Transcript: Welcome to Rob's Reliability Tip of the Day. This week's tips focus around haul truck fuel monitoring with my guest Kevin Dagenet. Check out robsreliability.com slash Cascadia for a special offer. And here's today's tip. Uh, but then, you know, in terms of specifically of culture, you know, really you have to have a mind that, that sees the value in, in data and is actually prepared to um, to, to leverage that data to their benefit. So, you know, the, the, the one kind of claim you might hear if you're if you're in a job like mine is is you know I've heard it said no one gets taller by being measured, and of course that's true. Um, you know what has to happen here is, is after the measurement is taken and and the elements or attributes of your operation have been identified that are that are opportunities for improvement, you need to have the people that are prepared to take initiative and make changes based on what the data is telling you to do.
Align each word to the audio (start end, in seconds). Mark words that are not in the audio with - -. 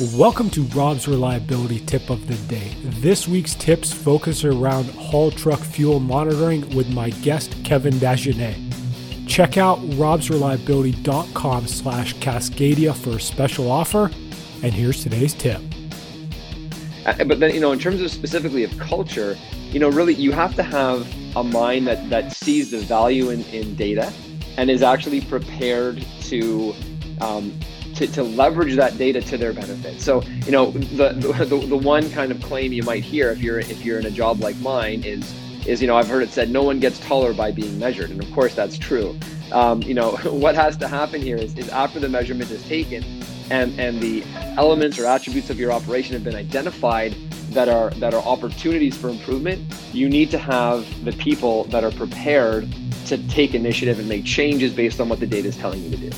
Welcome 0.00 0.50
to 0.50 0.62
Rob's 0.62 1.06
Reliability 1.06 1.78
Tip 1.78 2.10
of 2.10 2.26
the 2.26 2.34
Day. 2.52 2.74
This 2.82 3.28
week's 3.28 3.54
tips 3.54 3.92
focus 3.92 4.44
around 4.44 4.86
haul 4.86 5.30
truck 5.30 5.60
fuel 5.60 6.00
monitoring 6.00 6.68
with 6.74 6.92
my 6.92 7.10
guest 7.10 7.54
Kevin 7.62 7.94
Dagenet. 7.94 8.56
Check 9.28 9.56
out 9.56 9.78
robsreliability.com 9.90 11.68
slash 11.68 12.12
Cascadia 12.16 12.92
for 12.92 13.10
a 13.10 13.20
special 13.20 13.70
offer. 13.70 14.10
And 14.64 14.74
here's 14.74 15.00
today's 15.00 15.32
tip. 15.32 15.60
Uh, 17.06 17.22
but 17.22 17.38
then, 17.38 17.54
you 17.54 17.60
know, 17.60 17.70
in 17.70 17.78
terms 17.78 18.00
of 18.00 18.10
specifically 18.10 18.64
of 18.64 18.76
culture, 18.80 19.38
you 19.70 19.78
know, 19.78 19.90
really 19.90 20.14
you 20.14 20.32
have 20.32 20.56
to 20.56 20.64
have 20.64 21.06
a 21.36 21.44
mind 21.44 21.86
that, 21.86 22.10
that 22.10 22.32
sees 22.32 22.72
the 22.72 22.80
value 22.80 23.30
in, 23.30 23.44
in 23.44 23.76
data 23.76 24.12
and 24.56 24.70
is 24.70 24.82
actually 24.82 25.20
prepared 25.20 26.04
to 26.22 26.74
um, 27.20 27.56
to, 27.96 28.06
to 28.08 28.22
leverage 28.22 28.76
that 28.76 28.96
data 28.98 29.20
to 29.22 29.38
their 29.38 29.52
benefit. 29.52 30.00
So, 30.00 30.22
you 30.46 30.52
know, 30.52 30.70
the, 30.70 31.12
the, 31.12 31.66
the 31.66 31.76
one 31.76 32.10
kind 32.10 32.32
of 32.32 32.42
claim 32.42 32.72
you 32.72 32.82
might 32.82 33.04
hear 33.04 33.30
if 33.30 33.40
you're 33.40 33.60
if 33.60 33.84
you're 33.84 33.98
in 33.98 34.06
a 34.06 34.10
job 34.10 34.40
like 34.40 34.56
mine 34.58 35.02
is 35.04 35.34
is 35.66 35.80
you 35.80 35.86
know 35.86 35.96
I've 35.96 36.08
heard 36.08 36.22
it 36.22 36.30
said 36.30 36.50
no 36.50 36.62
one 36.62 36.78
gets 36.78 36.98
taller 37.00 37.32
by 37.32 37.50
being 37.50 37.78
measured, 37.78 38.10
and 38.10 38.22
of 38.22 38.30
course 38.32 38.54
that's 38.54 38.76
true. 38.76 39.18
Um, 39.52 39.82
you 39.82 39.94
know 39.94 40.12
what 40.24 40.54
has 40.54 40.76
to 40.78 40.88
happen 40.88 41.20
here 41.20 41.36
is, 41.36 41.56
is 41.56 41.68
after 41.70 42.00
the 42.00 42.08
measurement 42.08 42.50
is 42.50 42.62
taken 42.66 43.04
and 43.50 43.78
and 43.78 44.00
the 44.00 44.22
elements 44.56 44.98
or 44.98 45.06
attributes 45.06 45.50
of 45.50 45.58
your 45.58 45.72
operation 45.72 46.14
have 46.14 46.24
been 46.24 46.34
identified 46.34 47.14
that 47.50 47.68
are 47.68 47.90
that 47.90 48.14
are 48.14 48.22
opportunities 48.22 48.96
for 48.96 49.08
improvement, 49.08 49.60
you 49.92 50.08
need 50.08 50.30
to 50.30 50.38
have 50.38 51.04
the 51.04 51.12
people 51.12 51.64
that 51.64 51.84
are 51.84 51.92
prepared 51.92 52.68
to 53.06 53.18
take 53.28 53.54
initiative 53.54 53.98
and 53.98 54.08
make 54.08 54.24
changes 54.24 54.72
based 54.72 55.00
on 55.00 55.08
what 55.08 55.20
the 55.20 55.26
data 55.26 55.48
is 55.48 55.56
telling 55.56 55.82
you 55.82 55.90
to 55.90 55.96
do. 55.96 56.10